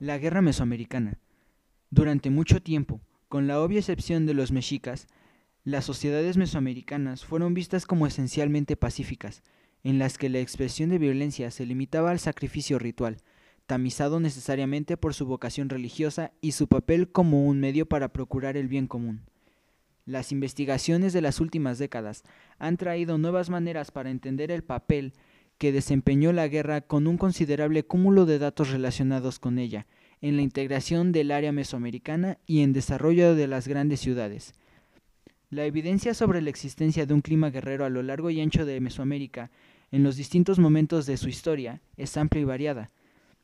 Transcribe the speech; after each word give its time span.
La 0.00 0.16
guerra 0.16 0.40
mesoamericana. 0.40 1.18
Durante 1.90 2.30
mucho 2.30 2.62
tiempo, 2.62 3.02
con 3.28 3.46
la 3.46 3.60
obvia 3.60 3.80
excepción 3.80 4.24
de 4.24 4.32
los 4.32 4.50
mexicas, 4.50 5.08
las 5.62 5.84
sociedades 5.84 6.38
mesoamericanas 6.38 7.26
fueron 7.26 7.52
vistas 7.52 7.84
como 7.84 8.06
esencialmente 8.06 8.76
pacíficas, 8.76 9.42
en 9.84 9.98
las 9.98 10.16
que 10.16 10.30
la 10.30 10.38
expresión 10.38 10.88
de 10.88 10.96
violencia 10.96 11.50
se 11.50 11.66
limitaba 11.66 12.12
al 12.12 12.18
sacrificio 12.18 12.78
ritual, 12.78 13.18
tamizado 13.66 14.20
necesariamente 14.20 14.96
por 14.96 15.12
su 15.12 15.26
vocación 15.26 15.68
religiosa 15.68 16.32
y 16.40 16.52
su 16.52 16.66
papel 16.66 17.12
como 17.12 17.44
un 17.44 17.60
medio 17.60 17.84
para 17.84 18.08
procurar 18.08 18.56
el 18.56 18.68
bien 18.68 18.86
común. 18.86 19.20
Las 20.06 20.32
investigaciones 20.32 21.12
de 21.12 21.20
las 21.20 21.40
últimas 21.40 21.78
décadas 21.78 22.24
han 22.58 22.78
traído 22.78 23.18
nuevas 23.18 23.50
maneras 23.50 23.90
para 23.90 24.10
entender 24.10 24.50
el 24.50 24.64
papel 24.64 25.12
que 25.60 25.72
desempeñó 25.72 26.32
la 26.32 26.48
guerra 26.48 26.80
con 26.80 27.06
un 27.06 27.18
considerable 27.18 27.84
cúmulo 27.84 28.24
de 28.24 28.38
datos 28.38 28.70
relacionados 28.70 29.38
con 29.38 29.58
ella, 29.58 29.86
en 30.22 30.36
la 30.36 30.42
integración 30.42 31.12
del 31.12 31.30
área 31.30 31.52
mesoamericana 31.52 32.38
y 32.46 32.62
en 32.62 32.72
desarrollo 32.72 33.34
de 33.34 33.46
las 33.46 33.68
grandes 33.68 34.00
ciudades. 34.00 34.54
La 35.50 35.66
evidencia 35.66 36.14
sobre 36.14 36.40
la 36.40 36.48
existencia 36.48 37.04
de 37.04 37.12
un 37.12 37.20
clima 37.20 37.50
guerrero 37.50 37.84
a 37.84 37.90
lo 37.90 38.02
largo 38.02 38.30
y 38.30 38.40
ancho 38.40 38.64
de 38.64 38.80
Mesoamérica 38.80 39.50
en 39.90 40.02
los 40.02 40.16
distintos 40.16 40.58
momentos 40.58 41.04
de 41.04 41.18
su 41.18 41.28
historia 41.28 41.82
es 41.98 42.16
amplia 42.16 42.40
y 42.40 42.44
variada. 42.46 42.90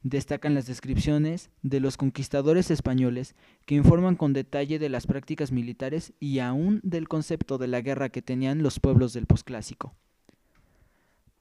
Destacan 0.02 0.54
las 0.54 0.66
descripciones 0.66 1.50
de 1.60 1.80
los 1.80 1.98
conquistadores 1.98 2.70
españoles 2.70 3.34
que 3.66 3.74
informan 3.74 4.16
con 4.16 4.32
detalle 4.32 4.78
de 4.78 4.88
las 4.88 5.06
prácticas 5.06 5.52
militares 5.52 6.14
y 6.18 6.38
aún 6.38 6.80
del 6.82 7.08
concepto 7.08 7.58
de 7.58 7.66
la 7.66 7.82
guerra 7.82 8.08
que 8.08 8.22
tenían 8.22 8.62
los 8.62 8.80
pueblos 8.80 9.12
del 9.12 9.26
posclásico. 9.26 9.94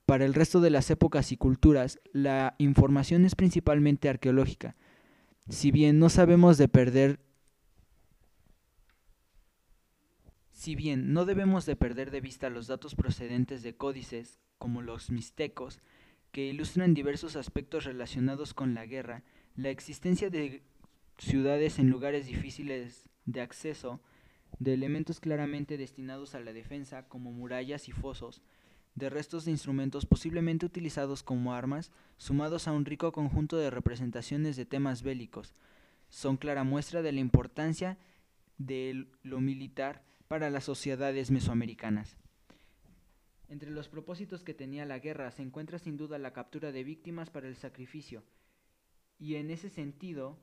Para 0.06 0.26
el 0.26 0.34
resto 0.34 0.62
de 0.62 0.70
las 0.70 0.92
épocas 0.92 1.32
y 1.32 1.38
culturas, 1.38 2.00
la 2.14 2.56
información 2.60 3.26
es 3.26 3.36
principalmente 3.36 4.08
arqueológica. 4.08 4.76
Si 5.50 5.72
bien 5.72 6.00
no 6.00 6.10
sabemos 6.10 6.58
de 6.58 6.68
perder 6.68 7.20
Si 10.52 10.76
bien 10.76 11.14
no 11.14 11.26
debemos 11.26 11.66
de 11.66 11.76
perder 11.76 12.12
de 12.12 12.22
vista 12.22 12.50
los 12.50 12.66
datos 12.66 12.96
procedentes 12.96 13.62
de 13.62 13.76
códices, 13.76 14.40
como 14.58 14.82
los 14.82 15.12
mixtecos, 15.12 15.80
que 16.32 16.48
ilustran 16.48 16.94
diversos 16.94 17.36
aspectos 17.36 17.84
relacionados 17.84 18.54
con 18.54 18.74
la 18.74 18.86
guerra, 18.86 19.24
la 19.56 19.70
existencia 19.70 20.30
de 20.30 20.64
ciudades 21.18 21.78
en 21.78 21.90
lugares 21.90 22.26
difíciles 22.26 23.10
de 23.26 23.42
acceso, 23.42 24.02
de 24.60 24.74
elementos 24.74 25.20
claramente 25.20 25.78
destinados 25.78 26.36
a 26.36 26.40
la 26.40 26.54
defensa, 26.54 27.08
como 27.08 27.32
murallas 27.32 27.88
y 27.88 27.92
fosos, 27.92 28.42
de 28.96 29.10
restos 29.10 29.46
de 29.46 29.52
instrumentos 29.52 30.06
posiblemente 30.06 30.66
utilizados 30.66 31.22
como 31.22 31.54
armas, 31.54 31.92
sumados 32.18 32.68
a 32.68 32.72
un 32.72 32.86
rico 32.86 33.12
conjunto 33.12 33.58
de 33.58 33.70
representaciones 33.70 34.56
de 34.56 34.66
temas 34.66 35.04
bélicos, 35.04 35.54
son 36.10 36.38
clara 36.38 36.64
muestra 36.64 37.02
de 37.02 37.12
la 37.12 37.20
importancia 37.20 37.98
de 38.58 39.08
lo 39.22 39.42
militar 39.42 40.04
para 40.28 40.50
las 40.50 40.64
sociedades 40.64 41.30
mesoamericanas. 41.30 42.18
Entre 43.50 43.70
los 43.70 43.90
propósitos 43.90 44.44
que 44.44 44.54
tenía 44.54 44.86
la 44.86 45.00
guerra 45.00 45.30
se 45.32 45.44
encuentra 45.44 45.78
sin 45.78 45.98
duda 45.98 46.18
la 46.18 46.34
captura 46.34 46.72
de 46.72 46.84
víctimas 46.84 47.30
para 47.30 47.48
el 47.48 47.56
sacrificio, 47.56 48.24
y 49.20 49.36
en 49.36 49.52
ese 49.52 49.70
sentido 49.70 50.38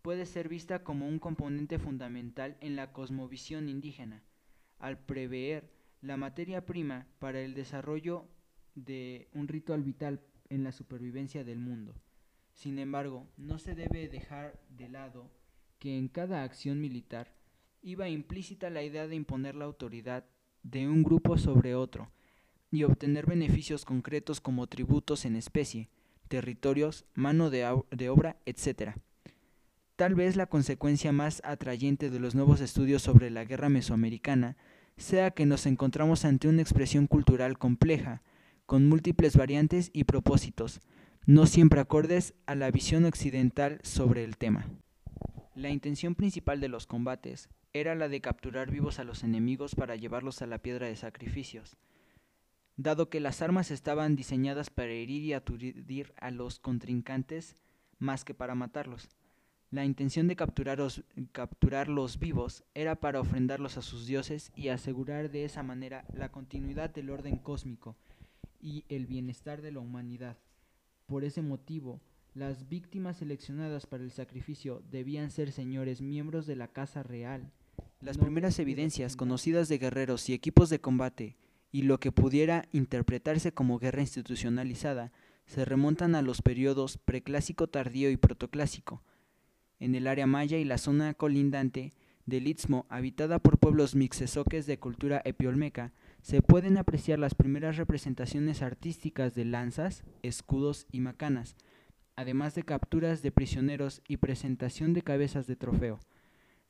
puede 0.00 0.26
ser 0.26 0.48
vista 0.48 0.82
como 0.82 1.06
un 1.06 1.18
componente 1.18 1.78
fundamental 1.78 2.56
en 2.60 2.74
la 2.74 2.92
cosmovisión 2.92 3.68
indígena, 3.68 4.22
al 4.78 4.98
prever 4.98 5.70
la 6.02 6.16
materia 6.16 6.66
prima 6.66 7.06
para 7.18 7.40
el 7.40 7.54
desarrollo 7.54 8.26
de 8.74 9.28
un 9.32 9.48
ritual 9.48 9.82
vital 9.82 10.20
en 10.48 10.64
la 10.64 10.72
supervivencia 10.72 11.44
del 11.44 11.60
mundo. 11.60 11.94
Sin 12.52 12.78
embargo, 12.78 13.28
no 13.36 13.58
se 13.58 13.74
debe 13.74 14.08
dejar 14.08 14.60
de 14.68 14.88
lado 14.88 15.30
que 15.78 15.96
en 15.96 16.08
cada 16.08 16.42
acción 16.42 16.80
militar 16.80 17.34
iba 17.82 18.08
implícita 18.08 18.68
la 18.68 18.82
idea 18.82 19.06
de 19.06 19.14
imponer 19.14 19.54
la 19.54 19.64
autoridad 19.64 20.24
de 20.62 20.86
un 20.88 21.02
grupo 21.02 21.38
sobre 21.38 21.74
otro 21.74 22.10
y 22.70 22.84
obtener 22.84 23.26
beneficios 23.26 23.84
concretos 23.84 24.40
como 24.40 24.66
tributos 24.66 25.24
en 25.24 25.36
especie, 25.36 25.88
territorios, 26.28 27.04
mano 27.14 27.50
de, 27.50 27.82
de 27.90 28.08
obra, 28.08 28.36
etc. 28.46 28.92
Tal 29.96 30.14
vez 30.14 30.36
la 30.36 30.46
consecuencia 30.46 31.12
más 31.12 31.42
atrayente 31.44 32.10
de 32.10 32.18
los 32.18 32.34
nuevos 32.34 32.60
estudios 32.60 33.02
sobre 33.02 33.30
la 33.30 33.44
guerra 33.44 33.68
mesoamericana 33.68 34.56
sea 34.96 35.30
que 35.30 35.46
nos 35.46 35.66
encontramos 35.66 36.24
ante 36.24 36.48
una 36.48 36.62
expresión 36.62 37.06
cultural 37.06 37.58
compleja, 37.58 38.22
con 38.66 38.88
múltiples 38.88 39.36
variantes 39.36 39.90
y 39.92 40.04
propósitos, 40.04 40.80
no 41.26 41.46
siempre 41.46 41.80
acordes 41.80 42.34
a 42.46 42.54
la 42.54 42.70
visión 42.70 43.04
occidental 43.04 43.80
sobre 43.82 44.24
el 44.24 44.36
tema. 44.36 44.66
La 45.54 45.70
intención 45.70 46.14
principal 46.14 46.60
de 46.60 46.68
los 46.68 46.86
combates 46.86 47.48
era 47.72 47.94
la 47.94 48.08
de 48.08 48.20
capturar 48.20 48.70
vivos 48.70 48.98
a 48.98 49.04
los 49.04 49.22
enemigos 49.22 49.74
para 49.74 49.96
llevarlos 49.96 50.42
a 50.42 50.46
la 50.46 50.58
piedra 50.58 50.86
de 50.86 50.96
sacrificios, 50.96 51.76
dado 52.76 53.08
que 53.08 53.20
las 53.20 53.42
armas 53.42 53.70
estaban 53.70 54.16
diseñadas 54.16 54.70
para 54.70 54.92
herir 54.92 55.22
y 55.22 55.32
aturdir 55.32 56.12
a 56.18 56.30
los 56.30 56.58
contrincantes 56.58 57.54
más 57.98 58.24
que 58.24 58.34
para 58.34 58.54
matarlos. 58.54 59.08
La 59.72 59.86
intención 59.86 60.28
de 60.28 60.36
capturarlos 60.36 62.18
vivos 62.18 62.62
era 62.74 62.94
para 62.96 63.20
ofrendarlos 63.20 63.78
a 63.78 63.82
sus 63.82 64.06
dioses 64.06 64.52
y 64.54 64.68
asegurar 64.68 65.30
de 65.30 65.46
esa 65.46 65.62
manera 65.62 66.04
la 66.12 66.30
continuidad 66.30 66.90
del 66.90 67.08
orden 67.08 67.38
cósmico 67.38 67.96
y 68.60 68.84
el 68.90 69.06
bienestar 69.06 69.62
de 69.62 69.72
la 69.72 69.80
humanidad. 69.80 70.36
Por 71.06 71.24
ese 71.24 71.40
motivo, 71.40 72.02
las 72.34 72.68
víctimas 72.68 73.16
seleccionadas 73.16 73.86
para 73.86 74.02
el 74.02 74.10
sacrificio 74.10 74.82
debían 74.90 75.30
ser 75.30 75.52
señores 75.52 76.02
miembros 76.02 76.46
de 76.46 76.56
la 76.56 76.68
casa 76.68 77.02
real. 77.02 77.50
Las 78.02 78.18
primeras 78.18 78.58
evidencias 78.58 79.16
conocidas 79.16 79.70
de 79.70 79.78
guerreros 79.78 80.28
y 80.28 80.34
equipos 80.34 80.68
de 80.68 80.82
combate 80.82 81.38
y 81.70 81.82
lo 81.82 81.98
que 81.98 82.12
pudiera 82.12 82.68
interpretarse 82.72 83.54
como 83.54 83.78
guerra 83.78 84.02
institucionalizada 84.02 85.12
se 85.46 85.64
remontan 85.64 86.14
a 86.14 86.20
los 86.20 86.42
periodos 86.42 86.98
preclásico 86.98 87.68
tardío 87.68 88.10
y 88.10 88.18
protoclásico, 88.18 89.02
en 89.82 89.96
el 89.96 90.06
área 90.06 90.28
maya 90.28 90.58
y 90.58 90.64
la 90.64 90.78
zona 90.78 91.12
colindante 91.12 91.92
del 92.24 92.46
Istmo, 92.46 92.86
habitada 92.88 93.40
por 93.40 93.58
pueblos 93.58 93.96
mixesoques 93.96 94.64
de 94.66 94.78
cultura 94.78 95.20
epiolmeca, 95.24 95.92
se 96.20 96.40
pueden 96.40 96.78
apreciar 96.78 97.18
las 97.18 97.34
primeras 97.34 97.76
representaciones 97.76 98.62
artísticas 98.62 99.34
de 99.34 99.44
lanzas, 99.44 100.04
escudos 100.22 100.86
y 100.92 101.00
macanas, 101.00 101.56
además 102.14 102.54
de 102.54 102.62
capturas 102.62 103.22
de 103.22 103.32
prisioneros 103.32 104.02
y 104.06 104.18
presentación 104.18 104.92
de 104.92 105.02
cabezas 105.02 105.48
de 105.48 105.56
trofeo. 105.56 105.98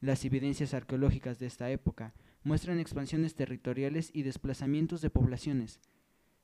Las 0.00 0.24
evidencias 0.24 0.72
arqueológicas 0.72 1.38
de 1.38 1.46
esta 1.46 1.70
época 1.70 2.14
muestran 2.44 2.80
expansiones 2.80 3.34
territoriales 3.34 4.10
y 4.14 4.22
desplazamientos 4.22 5.02
de 5.02 5.10
poblaciones. 5.10 5.80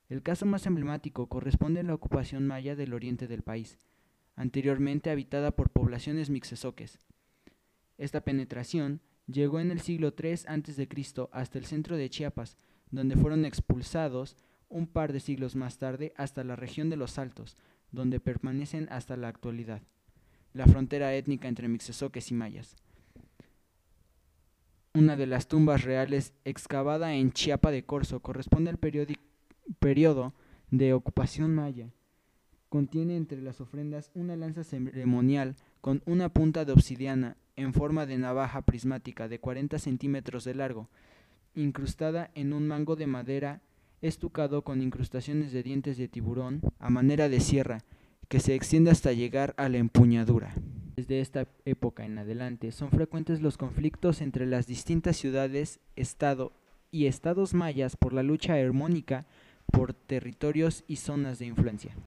El 0.07 0.21
caso 0.21 0.45
más 0.45 0.67
emblemático 0.67 1.29
corresponde 1.29 1.79
a 1.79 1.83
la 1.83 1.95
ocupación 1.95 2.45
maya 2.45 2.75
del 2.75 2.93
oriente 2.93 3.27
del 3.27 3.41
país, 3.41 3.79
anteriormente 4.39 5.09
habitada 5.09 5.51
por 5.51 5.69
poblaciones 5.69 6.29
mixesoques. 6.29 6.97
Esta 7.97 8.21
penetración 8.21 9.01
llegó 9.27 9.59
en 9.59 9.69
el 9.69 9.81
siglo 9.81 10.13
III 10.17 10.31
a.C. 10.47 10.87
hasta 11.33 11.57
el 11.57 11.65
centro 11.65 11.97
de 11.97 12.09
Chiapas, 12.09 12.55
donde 12.89 13.17
fueron 13.17 13.43
expulsados 13.43 14.37
un 14.69 14.87
par 14.87 15.11
de 15.11 15.19
siglos 15.19 15.57
más 15.57 15.77
tarde 15.77 16.13
hasta 16.15 16.45
la 16.45 16.55
región 16.55 16.89
de 16.89 16.95
los 16.95 17.19
Altos, 17.19 17.57
donde 17.91 18.21
permanecen 18.21 18.87
hasta 18.91 19.17
la 19.17 19.27
actualidad, 19.27 19.81
la 20.53 20.67
frontera 20.67 21.13
étnica 21.13 21.49
entre 21.49 21.67
mixesoques 21.67 22.31
y 22.31 22.33
mayas. 22.33 22.77
Una 24.93 25.17
de 25.17 25.27
las 25.27 25.49
tumbas 25.49 25.83
reales 25.83 26.33
excavada 26.45 27.13
en 27.13 27.33
Chiapa 27.33 27.71
de 27.71 27.83
Corzo 27.83 28.21
corresponde 28.21 28.69
al 28.69 28.77
periodo 29.79 30.33
de 30.71 30.93
ocupación 30.93 31.53
maya 31.53 31.91
Contiene 32.69 33.17
entre 33.17 33.41
las 33.41 33.61
ofrendas 33.61 34.11
una 34.13 34.35
lanza 34.35 34.63
ceremonial 34.63 35.55
con 35.81 36.03
una 36.05 36.29
punta 36.29 36.65
de 36.65 36.71
obsidiana 36.71 37.35
en 37.55 37.73
forma 37.73 38.05
de 38.05 38.17
navaja 38.17 38.61
prismática 38.61 39.27
de 39.27 39.39
40 39.39 39.79
centímetros 39.79 40.43
de 40.43 40.53
largo, 40.53 40.87
incrustada 41.55 42.29
en 42.35 42.53
un 42.53 42.67
mango 42.67 42.95
de 42.95 43.07
madera 43.07 43.61
estucado 44.01 44.63
con 44.63 44.81
incrustaciones 44.81 45.51
de 45.51 45.63
dientes 45.63 45.97
de 45.97 46.07
tiburón 46.07 46.61
a 46.79 46.89
manera 46.89 47.27
de 47.27 47.39
sierra 47.39 47.79
que 48.27 48.39
se 48.39 48.53
extiende 48.53 48.91
hasta 48.91 49.11
llegar 49.11 49.55
a 49.57 49.67
la 49.67 49.77
empuñadura. 49.77 50.53
Desde 50.95 51.21
esta 51.21 51.47
época 51.65 52.05
en 52.05 52.17
adelante 52.17 52.71
son 52.71 52.91
frecuentes 52.91 53.41
los 53.41 53.57
conflictos 53.57 54.21
entre 54.21 54.45
las 54.45 54.67
distintas 54.67 55.17
ciudades, 55.17 55.79
estado 55.95 56.53
y 56.91 57.07
estados 57.07 57.53
mayas 57.53 57.95
por 57.95 58.13
la 58.13 58.21
lucha 58.21 58.53
armónica 58.53 59.25
por 59.71 59.93
territorios 59.93 60.83
y 60.87 60.97
zonas 60.97 61.39
de 61.39 61.47
influencia. 61.47 61.95